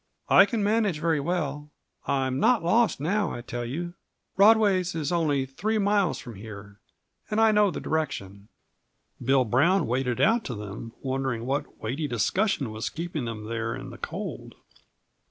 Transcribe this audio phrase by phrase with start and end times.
[0.29, 1.69] "I can manage very well.
[2.07, 3.93] I'm not lost now, I tell you.
[4.35, 6.79] Rodway's is only three miles from here,
[7.29, 8.47] and I know the direction."
[9.23, 13.91] Bill Brown waded out to them, wondering what weighty discussion was keeping them there in
[13.91, 14.55] the cold.